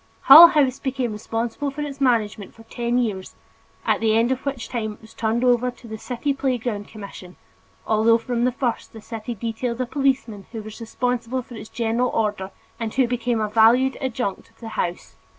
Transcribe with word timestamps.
Hull 0.21 0.47
House 0.47 0.79
became 0.79 1.11
responsible 1.11 1.69
for 1.69 1.81
its 1.81 2.01
management 2.01 2.55
for 2.55 2.63
ten 2.63 2.97
years, 2.97 3.35
at 3.85 3.99
the 4.01 4.17
end 4.17 4.31
of 4.31 4.43
which 4.47 4.67
time 4.67 4.93
it 4.93 5.01
was 5.01 5.13
turned 5.13 5.43
over 5.43 5.69
to 5.69 5.87
the 5.87 5.99
City 5.99 6.33
Playground 6.33 6.87
Commission 6.87 7.35
although 7.85 8.17
from 8.17 8.43
the 8.43 8.51
first 8.51 8.93
the 8.93 8.99
city 9.01 9.35
detailed 9.35 9.79
a 9.79 9.85
policeman 9.85 10.47
who 10.53 10.63
was 10.63 10.81
responsible 10.81 11.43
for 11.43 11.53
its 11.53 11.69
general 11.69 12.09
order 12.09 12.49
and 12.79 12.91
who 12.95 13.07
became 13.07 13.39
a 13.39 13.47
valued 13.47 13.95
adjunct 14.01 14.49
of 14.49 14.59
the 14.59 14.69
House. 14.69 15.17